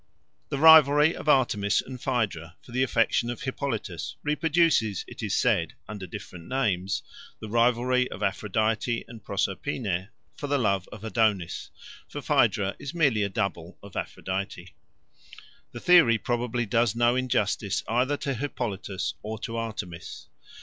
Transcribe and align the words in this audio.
The 0.49 0.57
rivalry 0.57 1.15
of 1.15 1.29
Artemis 1.29 1.79
and 1.79 2.01
Phaedra 2.01 2.55
for 2.63 2.71
the 2.71 2.81
affection 2.81 3.29
of 3.29 3.43
Hippolytus 3.43 4.15
reproduces, 4.23 5.05
it 5.07 5.21
is 5.21 5.35
said, 5.37 5.75
under 5.87 6.07
different 6.07 6.47
names, 6.47 7.03
the 7.39 7.47
rivalry 7.47 8.09
of 8.09 8.23
Aphrodite 8.23 9.05
and 9.07 9.23
Proserpine 9.23 10.09
for 10.35 10.47
the 10.47 10.57
love 10.57 10.89
of 10.91 11.03
Adonis, 11.03 11.69
for 12.09 12.19
Phaedra 12.19 12.75
is 12.79 12.95
merely 12.95 13.21
a 13.21 13.29
double 13.29 13.77
of 13.83 13.95
Aphrodite. 13.95 14.73
The 15.71 15.79
theory 15.79 16.17
probably 16.17 16.65
does 16.65 16.95
no 16.95 17.15
injustice 17.15 17.83
either 17.87 18.17
to 18.17 18.33
Hippolytus 18.33 19.13
or 19.21 19.37
to 19.41 19.55
Artemis. 19.57 20.29